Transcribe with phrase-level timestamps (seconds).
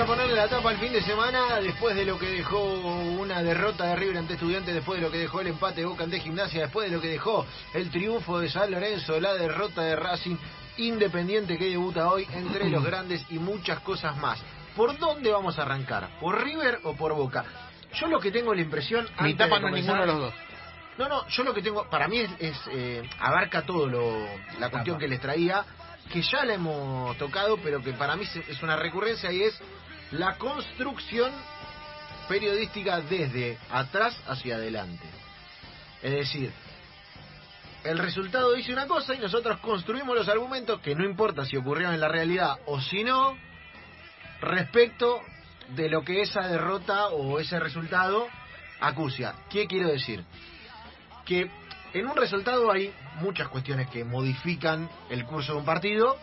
[0.00, 3.84] A ponerle la tapa al fin de semana después de lo que dejó una derrota
[3.84, 6.62] de River ante Estudiantes, después de lo que dejó el empate de Boca ante Gimnasia,
[6.62, 7.44] después de lo que dejó
[7.74, 10.36] el triunfo de San Lorenzo, la derrota de Racing
[10.78, 14.40] Independiente que debuta hoy entre los grandes y muchas cosas más.
[14.74, 16.18] ¿Por dónde vamos a arrancar?
[16.18, 17.44] ¿Por River o por Boca?
[17.92, 19.06] Yo lo que tengo la impresión...
[19.20, 20.34] Mi tapa no es ninguno de los dos.
[20.96, 24.26] no, no, yo lo que tengo, para mí es, es, eh, abarca todo lo,
[24.58, 25.62] la cuestión que les traía,
[26.10, 29.60] que ya la hemos tocado, pero que para mí es una recurrencia y es
[30.12, 31.32] la construcción
[32.28, 35.06] periodística desde atrás hacia adelante.
[36.02, 36.52] Es decir,
[37.84, 41.94] el resultado dice una cosa y nosotros construimos los argumentos que no importa si ocurrieron
[41.94, 43.36] en la realidad o si no,
[44.40, 45.20] respecto
[45.74, 48.26] de lo que esa derrota o ese resultado
[48.80, 49.34] acucia.
[49.50, 50.24] ¿Qué quiero decir?
[51.24, 51.50] Que
[51.92, 56.16] en un resultado hay muchas cuestiones que modifican el curso de un partido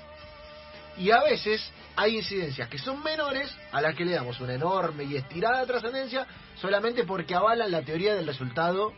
[0.98, 5.04] y a veces hay incidencias que son menores a las que le damos una enorme
[5.04, 8.94] y estirada trascendencia solamente porque avalan la teoría del resultado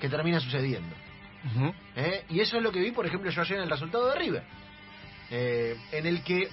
[0.00, 0.94] que termina sucediendo.
[1.94, 2.24] ¿eh?
[2.28, 4.42] Y eso es lo que vi, por ejemplo, yo ayer en el resultado de River.
[5.30, 6.48] Eh, en el que,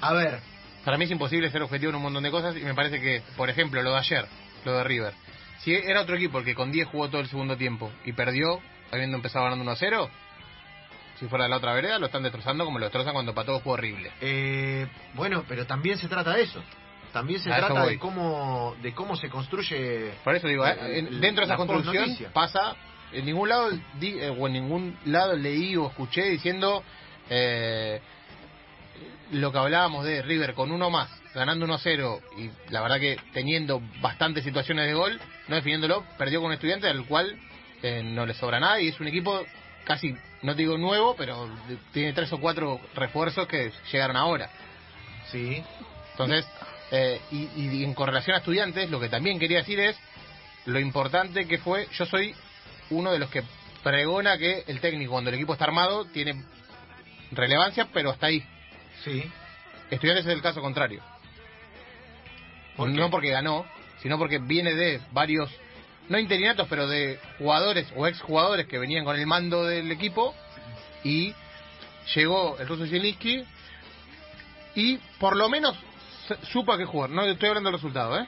[0.00, 0.40] a ver,
[0.84, 3.22] Para mí es imposible ser objetivo en un montón de cosas y me parece que,
[3.36, 4.26] por ejemplo, lo de ayer,
[4.64, 5.14] lo de River.
[5.60, 8.60] Si era otro equipo el que con 10 jugó todo el segundo tiempo y perdió,
[8.90, 10.10] habiendo empezado ganando 1 a 0,
[11.18, 13.72] si fuera de la otra vereda, lo están destrozando como lo destrozan cuando Pato fue
[13.74, 14.10] horrible.
[14.20, 16.62] Eh, bueno, pero también se trata de eso.
[17.12, 20.12] También se A trata de cómo de cómo se construye.
[20.24, 22.76] Por eso digo, eh, el- dentro de esa construcción pasa,
[23.12, 26.82] en ningún lado di- eh, o en ningún lado leí o escuché diciendo
[27.30, 28.00] eh,
[29.32, 33.82] lo que hablábamos de River con uno más, ganando 1-0 y la verdad que teniendo
[34.00, 37.38] bastantes situaciones de gol, no definiéndolo, perdió con un estudiante al cual
[37.82, 39.44] eh, no le sobra nada y es un equipo
[39.84, 41.48] casi, no digo nuevo, pero
[41.92, 44.50] tiene tres o cuatro refuerzos que llegaron ahora.
[45.30, 45.62] Sí.
[46.12, 46.46] Entonces,
[46.90, 49.96] eh, y, y en correlación a estudiantes, lo que también quería decir es
[50.66, 52.34] lo importante que fue, yo soy
[52.90, 53.42] uno de los que
[53.82, 56.44] pregona que el técnico cuando el equipo está armado tiene
[57.30, 58.44] relevancia, pero hasta ahí.
[59.04, 59.24] Sí.
[59.90, 61.02] Estudiantes es el caso contrario.
[62.76, 63.66] No porque ganó,
[64.02, 65.50] sino porque viene de varios,
[66.08, 70.34] no interinatos, pero de jugadores o exjugadores que venían con el mando del equipo
[71.04, 71.34] y
[72.14, 73.44] llegó el ruso Zielinski
[74.74, 75.76] y por lo menos
[76.52, 77.10] supo a qué jugar.
[77.10, 78.26] No estoy hablando del resultado, ¿eh?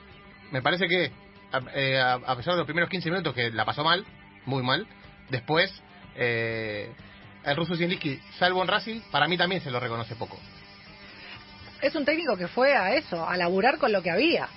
[0.50, 1.12] Me parece que
[1.52, 4.04] a, eh, a pesar de los primeros 15 minutos que la pasó mal,
[4.46, 4.86] muy mal,
[5.30, 5.72] después
[6.16, 6.92] eh,
[7.44, 10.38] el ruso Zielinski, salvo en Racing, para mí también se lo reconoce poco.
[11.80, 14.48] Es un técnico que fue a eso, a laburar con lo que había.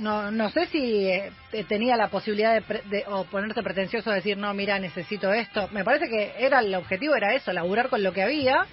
[0.00, 1.30] No, no sé si eh,
[1.68, 5.68] tenía la posibilidad de, pre- de- o ponerse pretencioso de decir, no, mira, necesito esto.
[5.72, 8.66] Me parece que era el objetivo era eso, laburar con lo que había.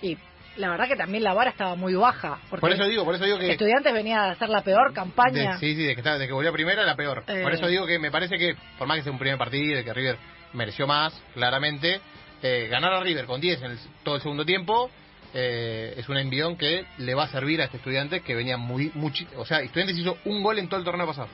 [0.00, 0.16] Y
[0.56, 2.38] la verdad que también la vara estaba muy baja.
[2.48, 5.52] Porque Por eso digo, por eso digo que Estudiantes venía a hacer la peor campaña.
[5.54, 7.24] De- sí, sí, de que, de que volvió primera, la peor.
[7.26, 7.42] Eh.
[7.42, 9.84] Por eso digo que me parece que, por más que sea un primer partido, de
[9.84, 10.16] que River
[10.52, 12.00] mereció más, claramente,
[12.42, 14.90] eh, ganar a River con 10 en el- todo el segundo tiempo
[15.34, 18.92] eh, es un envión que le va a servir a este estudiante que venía muy.
[19.36, 21.28] o sea, Estudiantes hizo un gol en todo el torneo pasado.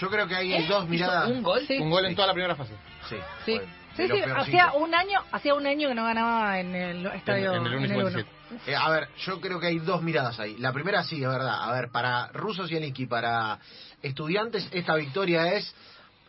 [0.00, 0.66] Yo creo que hay ¿Eh?
[0.68, 1.28] dos miradas.
[1.30, 1.64] ¿Un gol?
[1.66, 1.78] Sí.
[1.78, 2.16] Un gol en Sí.
[2.16, 2.74] toda la primera fase.
[3.08, 3.16] Sí.
[3.44, 3.60] Sí,
[3.96, 7.66] sí, hacía un año, hacía un año que no ganaba en el estadio En- en
[7.66, 8.10] el en el Uno Uno.
[8.10, 8.70] 57.
[8.70, 10.56] Eh, a ver, yo creo que hay dos miradas ahí.
[10.58, 11.62] La primera sí, es verdad.
[11.62, 13.58] A ver, para Russo Zielinski, para
[14.02, 15.72] estudiantes, esta victoria es,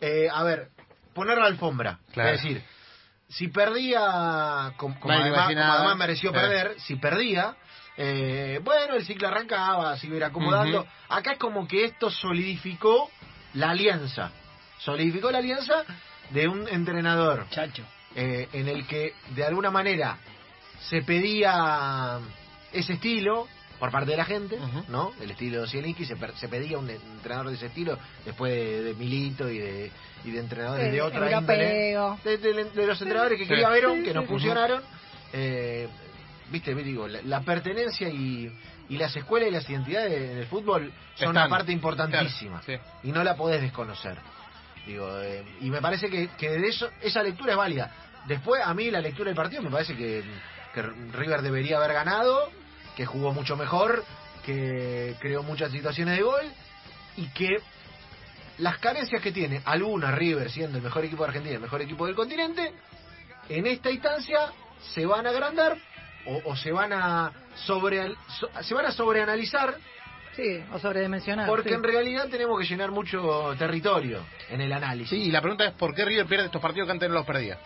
[0.00, 0.68] eh, a ver,
[1.12, 1.98] poner la alfombra.
[2.12, 2.30] Claro.
[2.30, 2.62] Es decir,
[3.28, 6.32] si perdía, como, como además, como mereció Eh.
[6.32, 7.56] perder, si perdía,
[7.96, 10.86] eh, bueno, el ciclo arrancaba, se iba a ir acomodando.
[11.08, 13.10] Acá es como que esto solidificó
[13.54, 14.30] la alianza.
[14.78, 15.84] Solidificó la alianza
[16.30, 17.84] de un entrenador Chacho.
[18.14, 20.18] eh, en el que de alguna manera
[20.80, 22.18] se pedía
[22.72, 24.58] ese estilo por parte de la gente.
[24.88, 25.12] ¿no?
[25.20, 26.16] El estilo de Zielinski, se,
[26.48, 29.90] pedía un entrenador de ese estilo después de, de Milito y de,
[30.24, 31.96] y de entrenadores de otra índole.
[32.24, 33.48] De, de- de los entrenadores que Sí.
[33.50, 34.82] quería Verón, que nos funcionaron.
[35.32, 35.88] Eh,
[36.48, 38.48] Viste, digo, la, la pertenencia y,
[38.88, 43.08] y las escuelas y las identidades en el fútbol son una parte importantísima Claro, sí.
[43.08, 44.16] y no la podés desconocer.
[44.86, 47.90] Digo, eh, y me parece que, que de eso esa lectura es válida.
[48.28, 50.22] Después, a mí la lectura del partido me parece que,
[50.72, 52.48] que River debería haber ganado,
[52.96, 54.04] que jugó mucho mejor,
[54.44, 56.44] que creó muchas situaciones de gol
[57.16, 57.56] y que
[58.58, 62.06] las carencias que tiene alguna River siendo el mejor equipo de Argentina, el mejor equipo
[62.06, 62.72] del continente,
[63.48, 64.50] en esta instancia
[64.94, 65.76] se van a agrandar
[66.26, 67.32] o, o se van a
[67.66, 69.76] sobre so- se van a sobreanalizar
[70.34, 71.46] Sí, o sobredimensionar.
[71.48, 71.74] porque sí.
[71.74, 74.20] en realidad tenemos que llenar mucho territorio
[74.50, 75.08] en el análisis.
[75.10, 77.24] Sí, y la pregunta es: ¿por qué River pierde estos partidos que antes no los
[77.26, 77.58] perdía?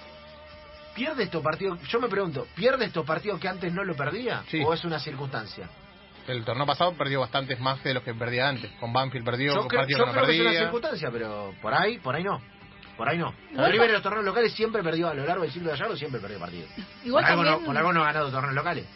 [0.94, 1.80] ¿Pierde estos partidos?
[1.88, 4.42] Yo me pregunto, ¿pierde estos partidos que antes no lo perdía?
[4.48, 4.62] Sí.
[4.64, 5.68] ¿O es una circunstancia?
[6.28, 8.70] el torneo pasado perdió bastantes más de los que perdía antes.
[8.78, 10.62] Con Banfield perdió, Yo con creo, partidos yo que no creo que es una perdía.
[10.64, 12.40] circunstancia, pero por ahí, por ahí no.
[12.96, 13.34] Por ahí no.
[13.50, 15.96] Igual River en los torneos locales siempre perdió, a lo largo del siglo de Gallardo
[15.96, 16.70] siempre perdió partidos.
[17.04, 18.86] Igual por, algo también- no, por algo no ha ganado torneos locales.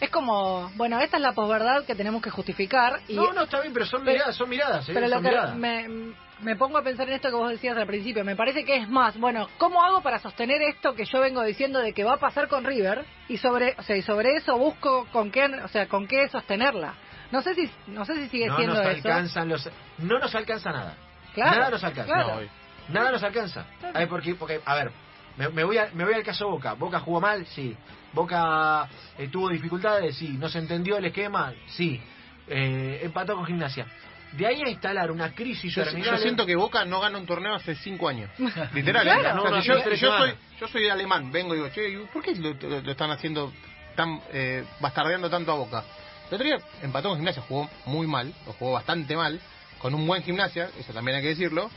[0.00, 3.00] Es como, bueno, esta es la posverdad que tenemos que justificar.
[3.08, 4.92] Y, No, no, está bien, pero son Pero- miradas, son miradas, ¿eh?
[4.94, 5.56] Pero lo son que miradas.
[5.56, 8.76] me, me pongo a pensar en esto que vos decías al principio, me parece que
[8.76, 12.14] es más, bueno, ¿cómo hago para sostener esto que yo vengo diciendo de que va
[12.14, 15.68] a pasar con River y sobre, o sea, y sobre eso busco con qué, o
[15.68, 16.94] sea, con qué sostenerla?
[17.30, 18.96] No sé si no sé si sigue no siendo nos eso.
[18.96, 19.68] alcanzan los
[19.98, 20.94] no nos alcanza nada.
[21.34, 22.12] Claro, nada nos alcanza.
[22.12, 22.40] claro.
[22.88, 23.66] No, nada nos alcanza.
[23.80, 23.96] Claro.
[23.96, 24.90] a ver porque porque a ver
[25.36, 26.72] me, me voy a, me voy al caso Boca.
[26.72, 27.76] Boca jugó mal sí.
[28.14, 28.88] Boca
[29.18, 30.28] eh, tuvo dificultades sí.
[30.38, 32.00] No se entendió el esquema sí.
[32.46, 33.86] Eh, empató con Gimnasia
[34.32, 37.26] de ahí a instalar una crisis Yo, terminal yo siento que Boca no gana un
[37.26, 38.30] torneo hace cinco años.
[38.74, 39.02] Literal.
[39.04, 39.20] Claro.
[39.20, 39.20] ¿eh?
[39.20, 41.96] O sea, No, si no, yo, soy, yo soy alemán, vengo y digo, che, ¿y
[42.12, 43.52] ¿por qué lo, lo- lo están haciendo
[43.96, 45.84] tan eh, bastardeando tanto a Boca?
[46.28, 49.40] El otro día empató con Gimnasia, jugó muy mal, o jugó bastante mal,
[49.78, 51.70] con un buen Gimnasia, eso también hay que decirlo,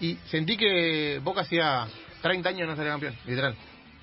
[0.00, 1.86] y sentí que Boca hacía
[2.22, 3.54] 30 años no salía campeón, literal.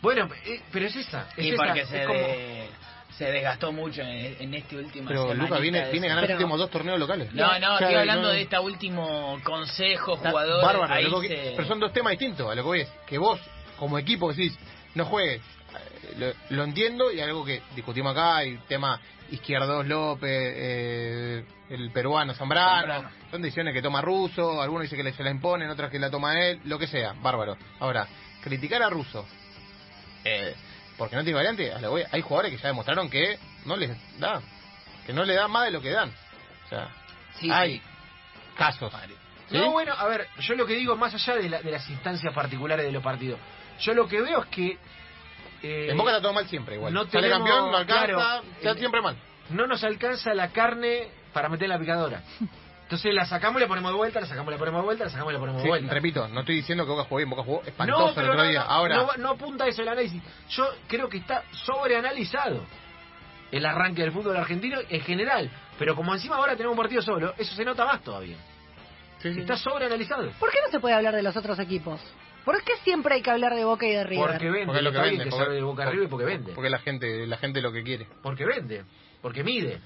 [0.02, 2.70] bueno eh, pero es esa es Y esa, porque es se, como- de-
[3.12, 6.44] se desgastó mucho en, en este último Pero Luca viene, viene a ganar Pero- los
[6.44, 7.34] últimos dos torneos locales.
[7.34, 10.64] No, no, O sea, estoy hablando no- de este último consejo, jugador.
[10.64, 13.40] bárbaro, ahí que- pero son dos temas distintos a lo que voy es que vos
[13.78, 14.58] como equipo decís
[14.96, 19.00] no juegues eh, lo, lo entiendo y algo que discutimos acá el tema
[19.30, 23.10] Izquierdos López eh, el peruano Zambrano, Zambrano.
[23.30, 26.10] son decisiones que toma Russo algunos dicen que le- se la imponen otras que la
[26.10, 28.08] toma él lo que sea bárbaro ahora
[28.42, 29.26] criticar a Russo
[30.24, 30.56] eh,
[30.98, 31.80] porque no tiene variante a
[32.12, 34.42] hay jugadores que ya demostraron que no les da
[35.06, 36.10] que no le da más de lo que dan
[36.66, 36.90] o sea
[37.40, 37.82] Sí, hay sí.
[38.58, 38.92] casos
[39.50, 39.58] ¿Sí?
[39.58, 42.34] No, bueno, a ver, yo lo que digo, más allá de, la- de las instancias
[42.34, 43.40] particulares de los partidos,
[43.80, 44.78] yo lo que veo es que...
[45.64, 46.94] eh, En Boca está todo mal siempre, igual.
[46.94, 49.16] no Sale tenemos- campeón, no alcanza, claro, está siempre mal.
[49.52, 52.24] no nos alcanza la carne para meter en la picadora.
[52.88, 55.04] Entonces la sacamos y la ponemos de vuelta, la sacamos y la ponemos de vuelta,
[55.04, 55.94] la sacamos y la ponemos Sí, de vuelta.
[55.94, 58.50] repito, no estoy diciendo que Boca jugó bien, Boca jugó espantoso el pero otro no,
[58.50, 58.60] día.
[58.64, 60.24] no, Ahora, no, no apunta eso el análisis.
[60.52, 62.64] Yo creo que está sobreanalizado
[63.52, 65.50] el arranque del fútbol argentino en general.
[65.78, 68.38] Pero como encima ahora tenemos un partido solo, eso se nota más todavía.
[69.20, 69.42] sí, sí.
[69.42, 70.30] Está sobreanalizado.
[70.40, 72.00] ¿Por qué no se puede hablar de los otros equipos?
[72.46, 74.28] ¿Por qué siempre hay que hablar de Boca y de River?
[74.32, 75.24] Porque vende, porque es lo que vende.
[75.26, 76.54] que porque- sabe de Boca arriba y porque vende.
[76.54, 78.08] Porque la gente, la gente lo que quiere.
[78.24, 78.86] Porque vende,
[79.22, 79.80] porque mide.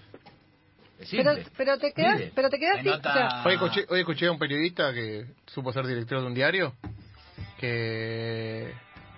[1.01, 2.31] Es pero, pero te quedas, Mide.
[2.35, 5.71] pero te quedas nota- o sea, Hoy escuché, hoy escuché a un periodista que supo
[5.73, 6.73] ser director de un diario
[7.59, 8.73] que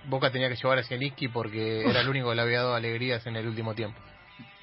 [0.05, 3.25] Boca tenía que llevar a Zielinski porque era el único que le había dado alegrías
[3.25, 3.99] en el último tiempo.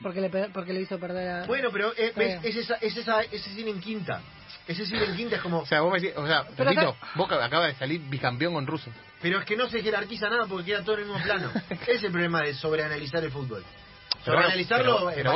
[0.02, 1.46] porque le, porque le hizo perder a...
[1.46, 4.20] Bueno, pero eh, Está ves, es, esa, es esa, ese cine en quinta.
[4.68, 5.60] Ese cine en quinta es como...
[5.60, 8.54] O sea, vos me decís, o sea, Pero repito, acá- Boca acaba de salir bicampeón
[8.54, 8.90] con Russo.
[9.22, 11.50] Pero es que no se jerarquiza nada porque queda todo en el mismo plano.
[11.70, 13.64] Ese es el problema de sobreanalizar el fútbol.
[14.24, 15.32] Sobreanalizarlo pero- pero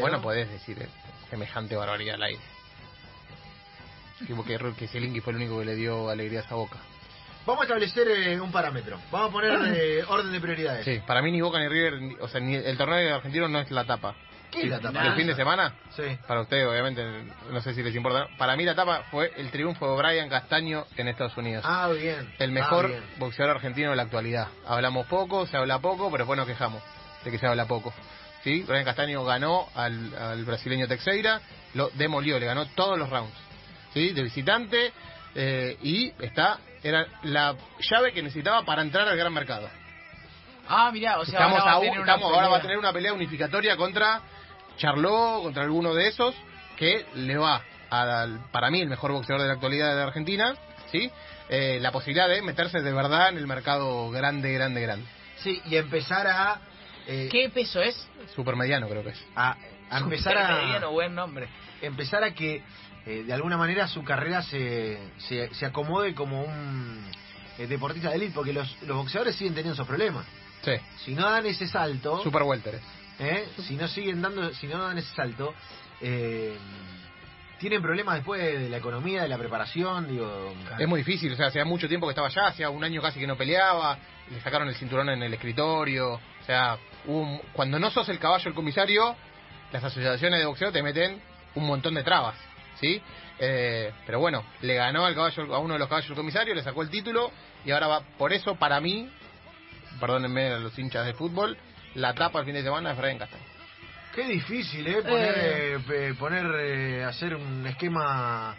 [0.00, 0.22] bueno, ¿no?
[0.22, 0.88] podés decir eh,
[1.30, 2.40] semejante barbaridad al aire.
[4.26, 6.76] Tipo que, que Zielinski fue el único que le dio alegrías a Boca.
[7.46, 8.98] Vamos a establecer eh, un parámetro.
[9.10, 10.84] Vamos a poner eh, orden de prioridades.
[10.84, 13.60] Sí, para mí ni Boca ni River, ni- o sea, ni el torneo argentino no
[13.60, 14.14] es la tapa.
[14.50, 15.06] ¿Qué es la tapa?
[15.06, 15.74] ¿El fin de semana?
[15.94, 16.02] Sí.
[16.26, 17.04] Para ustedes, obviamente,
[17.50, 18.26] no sé si les importa.
[18.38, 21.64] Para mí la tapa fue el triunfo de Brian Castaño en Estados Unidos.
[21.68, 22.34] Ah, bien.
[22.38, 23.04] el Ah, mejor bien.
[23.18, 24.48] boxeador argentino de la actualidad.
[24.66, 26.82] Hablamos poco, se habla poco, pero después nos quejamos
[27.24, 27.92] de que se habla poco.
[28.48, 28.62] ¿Sí?
[28.66, 31.38] Brian Castaño ganó al, al brasileño Teixeira,
[31.74, 33.34] lo demolió, le ganó todos los rounds.
[33.92, 34.10] ¿Sí?
[34.14, 34.90] De visitante
[35.34, 37.54] eh, y está era la
[37.90, 39.68] llave que necesitaba para entrar al gran mercado.
[40.66, 42.62] Ah, mirá, o sea, estamos ahora, va a tener una estamos- ahora va a pelea.
[42.62, 44.22] tener una pelea unificatoria contra
[44.78, 46.34] Charlot, contra alguno de esos,
[46.76, 47.62] que le va
[48.50, 50.54] para mí, el mejor boxeador de la actualidad de Argentina,
[50.90, 51.10] ¿sí?
[51.50, 55.06] Eh, la posibilidad de meterse de verdad en el mercado grande, grande, grande.
[55.38, 56.60] Sí, y empezar a...
[57.08, 58.08] eh, ¿Qué peso es?
[58.34, 59.24] Supermediano creo que es.
[59.34, 59.56] a,
[59.90, 60.90] a empezar Mediano, a...
[60.90, 61.48] buen nombre.
[61.82, 62.62] Empezar a que
[63.06, 67.10] eh, de alguna manera su carrera se, se, se acomode como un
[67.58, 70.26] eh, deportista de élite, porque los, los boxeadores siguen teniendo esos problemas.
[70.62, 70.72] Sí,
[71.04, 72.22] Si no dan ese salto...
[72.22, 72.82] Super welter es.
[73.18, 73.48] ¿eh?
[73.66, 75.54] si no siguen dando si no dan ese salto
[76.00, 76.56] eh,
[77.58, 81.46] tienen problemas después de la economía de la preparación digo Es muy difícil, o sea,
[81.46, 83.98] hacía mucho tiempo que estaba allá, hacía un año casi que no peleaba,
[84.30, 88.44] le sacaron el cinturón en el escritorio, o sea, un- cuando no sos el caballo
[88.44, 89.16] del comisario,
[89.72, 91.20] las asociaciones de boxeo te meten
[91.56, 92.36] un montón de trabas,
[92.80, 93.02] ¿sí?
[93.40, 96.62] Eh, pero bueno, le ganó al caballo a uno de los caballos del comisario, le
[96.62, 97.30] sacó el título
[97.64, 99.10] y ahora va, por eso para mí,
[100.00, 101.56] perdónenme a los hinchas de fútbol,
[101.94, 103.42] la tapa el fin de semana es Brian Castaño.
[104.14, 108.54] qué difícil eh poner eh, eh, poner eh, hacer un esquema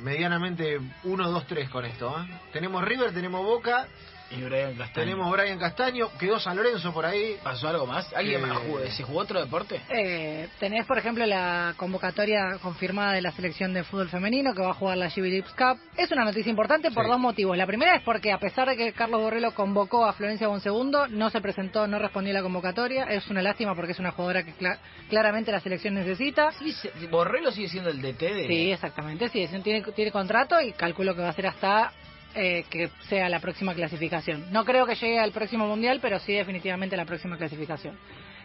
[0.00, 2.26] medianamente 1 2 3 con esto ¿eh?
[2.52, 3.86] tenemos River tenemos Boca
[4.30, 5.04] Y Brian Castaño.
[5.04, 7.36] Tenemos Brian Castaño, quedó San Lorenzo por ahí.
[7.42, 8.12] ¿Pasó algo más?
[8.14, 8.80] ¿Alguien Eh, más jugó?
[8.80, 9.80] ¿Se jugó otro deporte?
[9.90, 14.70] Eh, tenés, por ejemplo, la convocatoria confirmada de la selección de fútbol femenino que va
[14.70, 15.78] a jugar la GB Lips Cup.
[15.96, 17.10] Es una noticia importante por Sí.
[17.10, 17.56] dos motivos.
[17.56, 21.30] La primera es porque, a pesar de que Carlos Borrello convocó a Florencia Bonsegundo, no
[21.30, 23.04] se presentó, no respondió a la convocatoria.
[23.04, 24.78] Es una lástima porque es una jugadora que cla-
[25.08, 26.50] claramente la selección necesita.
[26.52, 28.46] Sí, se- Borrello sigue siendo el DT de...
[28.48, 29.28] Sí, exactamente.
[29.28, 31.92] Sí, tiene, tiene contrato y calculo que va a ser hasta
[32.34, 34.50] eh, que sea la próxima clasificación.
[34.52, 37.96] No creo que llegue al próximo mundial, pero sí definitivamente la próxima clasificación,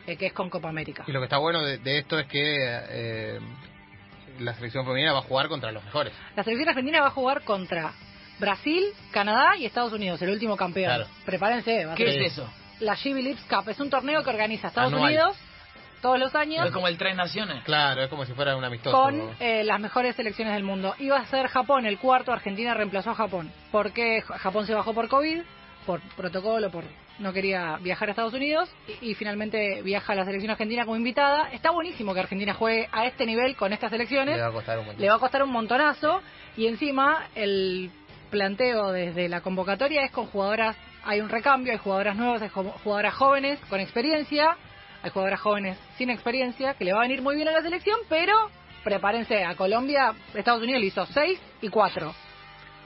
[0.07, 1.03] eh, que es con Copa América.
[1.07, 3.39] Y lo que está bueno de, de esto es que eh,
[4.39, 6.13] la selección femenina va a jugar contra los mejores.
[6.35, 7.93] La selección argentina va a jugar contra
[8.39, 10.95] Brasil, Canadá y Estados Unidos, el último campeón.
[10.95, 11.07] Claro.
[11.25, 11.85] Prepárense.
[11.85, 12.49] va a ¿Qué ser- es eso?
[12.79, 15.11] La GB Lips Cup es un torneo que organiza Estados Anual.
[15.11, 15.35] Unidos
[16.01, 17.63] todos los años Es como el Tres Naciones.
[17.63, 18.95] Claro, es como si fuera un amistoso.
[18.95, 20.95] con eh, las mejores selecciones del mundo.
[20.99, 23.51] Iba a ser Japón el cuarto, Argentina reemplazó a Japón.
[23.71, 25.41] Porque Japón se bajó por COVID,
[25.85, 26.83] por protocolo, por
[27.19, 28.69] no quería viajar a Estados Unidos
[29.01, 31.49] y, y finalmente viaja la selección argentina como invitada.
[31.51, 34.37] Está buenísimo que Argentina juegue a este nivel con estas selecciones.
[34.37, 35.01] Le va a costar un montón.
[35.01, 36.21] Le va a costar un montonazo
[36.55, 37.91] y encima el
[38.29, 43.13] planteo desde la convocatoria es con jugadoras, hay un recambio, hay jugadoras nuevas, hay jugadoras
[43.13, 44.55] jóvenes con experiencia,
[45.01, 47.99] hay jugadoras jóvenes sin experiencia que le va a venir muy bien a la selección,
[48.09, 48.33] pero
[48.83, 52.13] prepárense, a Colombia, Estados Unidos le hizo 6 y 4,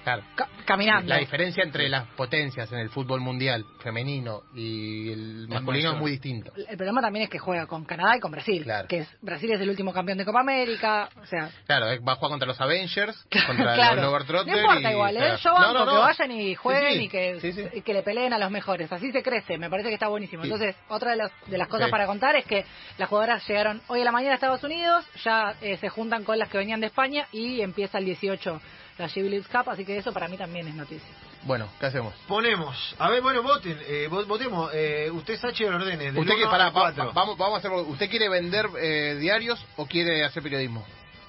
[0.03, 0.23] Claro.
[0.65, 1.07] caminando.
[1.09, 6.11] La diferencia entre las potencias en el fútbol mundial femenino y el masculino es muy
[6.11, 6.51] distinto.
[6.55, 8.87] El problema también es que juega con Canadá y con Brasil, Claro.
[8.87, 12.13] que es Brasil es el último campeón de Copa América, o sea, Claro, eh, va
[12.13, 13.15] a jugar contra los Avengers,
[13.47, 13.95] contra Claro.
[13.95, 15.19] los Globetrotters No importa y- igual, ¿eh?
[15.19, 15.37] claro.
[15.37, 15.91] Yo banco No, no, no.
[15.91, 17.03] que vayan y jueguen Sí, sí.
[17.05, 17.63] y, que, Sí, sí.
[17.73, 18.91] y que le peleen a los mejores.
[18.91, 20.43] Así se crece, me parece que está buenísimo.
[20.43, 20.49] Sí.
[20.51, 21.91] Entonces, otra de las, de las cosas Sí.
[21.91, 22.65] para contar es que
[22.97, 26.37] las jugadoras llegaron hoy a la mañana a Estados Unidos, ya eh, se juntan con
[26.39, 28.61] las que venían de España y empieza el 18
[28.97, 31.07] la League Cup, así que eso para mí también es noticia.
[31.43, 32.13] Bueno, ¿qué hacemos?
[32.27, 34.71] Ponemos, a ver, bueno, voten, eh, vo- votemos.
[34.73, 36.05] Eh, usted, Sachi, ordene.
[36.11, 37.11] del Usted que para, al cuatro.
[37.13, 37.71] vamos, vamos a hacer.
[37.71, 40.85] ¿Usted quiere vender eh, diarios o quiere hacer periodismo?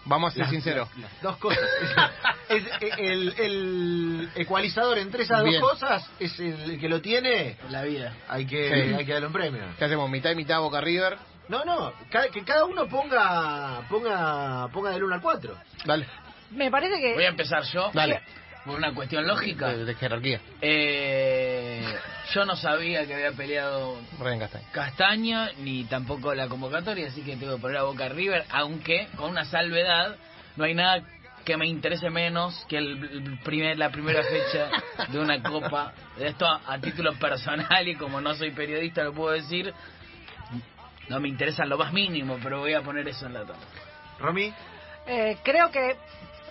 [0.07, 0.89] Vamos a ser Las- sinceros.
[0.99, 1.61] las- las dos cosas.
[2.47, 5.61] Es, es- el, el ecualizador entre esas Bien.
[5.63, 7.57] dos cosas es el que lo tiene.
[7.71, 8.13] La vida.
[8.29, 8.95] Hay que, Sí.
[8.95, 9.63] hay que darle un premio.
[9.79, 10.09] ¿Qué hacemos?
[10.11, 11.17] ¿Mitad y mitad Boca River?
[11.49, 11.93] No, no,
[12.33, 15.57] que cada uno ponga ponga ponga del 1 al 4.
[15.87, 16.07] Dale,
[16.51, 17.15] Me parece que...
[17.15, 17.91] Voy a empezar yo.
[17.93, 18.21] dale.
[18.65, 19.69] Por una cuestión lógica.
[19.69, 20.41] De, de jerarquía.
[20.63, 21.85] Eh,
[22.33, 24.65] yo no sabía que había peleado Ryan Castaño.
[24.73, 29.31] Castaña, ni tampoco la convocatoria, así que tengo que poner a Boca River, aunque con
[29.31, 30.17] una salvedad,
[30.57, 31.03] no hay nada
[31.45, 34.71] que me interese menos que el, el primer, la primera fecha
[35.09, 35.93] de una copa.
[36.19, 39.75] Esto a, a título personal y como no soy periodista lo puedo decir,
[41.11, 43.57] no me interesa lo más mínimo, pero voy a poner eso en la tabla.
[44.19, 44.55] Romy,
[45.07, 45.97] Eh, creo que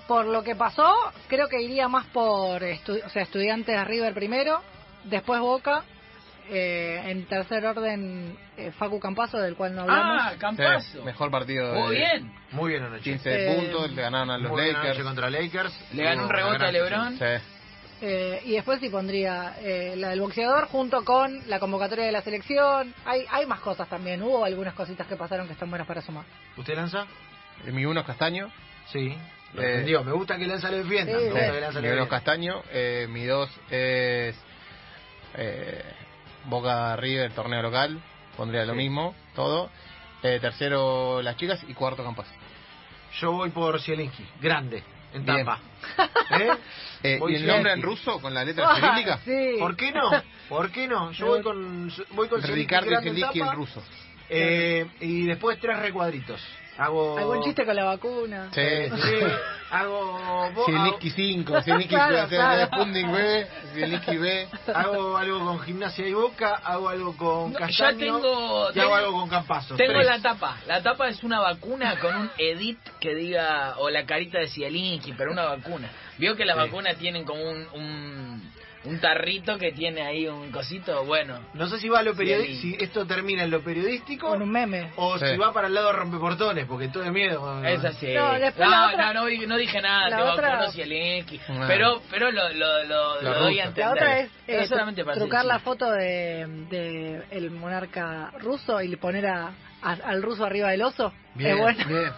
[0.08, 0.94] por lo que pasó,
[1.28, 4.62] creo que iría más por estu- o sea, estudiantes de River primero,
[5.06, 5.84] después Boca,
[6.50, 10.18] eh, en tercer orden eh, Facu Campazo, del cual no hablamos.
[10.22, 11.04] Ah, Sí, Campazo.
[11.04, 12.34] mejor partido de Muy bien.
[12.52, 13.04] muy bien anoche.
[13.04, 15.00] 15 Eh, puntos, le ganaron a los Muy Lakers.
[15.04, 15.94] contra Lakers.
[15.94, 17.18] Le ganó un rebote a LeBron.
[17.18, 17.26] Sí.
[18.06, 22.22] Eh, y después sí pondría eh, la del boxeador junto con la convocatoria de la
[22.22, 22.94] selección.
[23.06, 26.26] Hay, hay más cosas también, hubo algunas cositas que pasaron que están buenas para sumar.
[26.58, 27.06] ¿Usted lanza?
[27.72, 28.52] Mi uno es Castaño.
[28.92, 29.16] Sí.
[29.54, 29.84] Lo Eh.
[30.04, 31.12] Me gusta que Lanza lo defienda.
[31.18, 31.52] Sí, me gusta sí.
[31.54, 32.10] que Lanza Mi lo uno es defienda.
[32.10, 32.64] Castaño.
[32.72, 34.36] Eh, mi dos es
[35.36, 35.84] eh,
[36.46, 38.02] Boca River, torneo local.
[38.38, 38.78] Pondría lo Sí.
[38.80, 39.70] mismo, todo.
[40.24, 42.28] Eh, tercero las chicas y cuarto Campas.
[43.20, 44.26] Yo voy por Zielinski.
[44.42, 44.84] Grande.
[45.14, 45.46] En Bien.
[45.46, 45.60] tapa.
[46.40, 46.50] ¿Eh?
[47.04, 49.20] Eh, Voy ¿Y el nombre en ruso con la letra cirílica?
[49.24, 49.58] sí.
[49.60, 50.10] ¿Por qué no?
[50.50, 51.12] ¿Por qué no?
[51.12, 53.84] Yo voy con, voy con Zielinski Ricardo en ruso.
[54.30, 56.42] Eh, y después tres recuadritos.
[56.78, 57.18] Hago.
[57.18, 58.50] ¿Algún chiste con la vacuna?
[58.52, 58.62] Sí.
[58.62, 59.20] Sí,
[59.72, 60.52] hago.
[60.56, 62.86] bo- Zielinski 5, Zielinski Claro, claro.
[63.14, 64.48] B, Zielinski B.
[64.74, 67.92] hago, algo con Gimnasia y Boca, hago algo con No, Castaño.
[67.92, 69.76] ya tengo- Y tengo- hago algo con Campazo.
[69.76, 70.06] Tengo Tres.
[70.08, 70.58] la tapa.
[70.68, 75.14] La tapa es una vacuna con un edit que diga, o la carita de Zielinski,
[75.14, 75.90] pero una vacuna.
[76.18, 76.62] Vio que las Sí.
[76.64, 78.52] vacunas tienen como un, un,
[78.86, 81.40] un tarrito que tiene ahí un cosito, bueno.
[81.54, 84.52] No sé si va a lo periodístico, si esto termina en lo periodístico Con un
[84.52, 84.92] meme.
[84.98, 85.26] o Sí.
[85.32, 87.64] si va para el lado de rompeportones, porque todo es miedo.
[87.66, 88.14] Es así.
[88.14, 88.48] No, No,
[88.90, 91.40] otra- no, no, no dije nada, la te otra- vacuno Zielinski.
[91.48, 91.66] Ah.
[91.68, 93.86] Pero, pero lo, lo, lo, lo doy a entender.
[93.86, 98.96] La otra es eh, solamente para trucar la foto de, de el monarca ruso y
[98.98, 101.14] poner a, a- al ruso arriba del oso.
[101.36, 101.86] Bien, es bueno.
[101.88, 102.12] bien,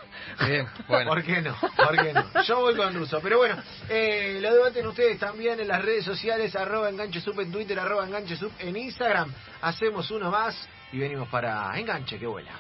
[0.48, 0.67] bien.
[0.88, 1.55] Bueno, ¿Por qué no?
[1.55, 2.43] ¿Por qué no?
[2.43, 3.19] Yo voy con Russo.
[3.22, 3.55] Pero bueno,
[3.89, 8.05] eh, lo debaten ustedes también en las redes sociales, arroba enganche sub en Twitter, arroba
[8.05, 9.34] enganche sub en Instagram.
[9.62, 12.51] Hacemos uno más y venimos para enganche que vuela.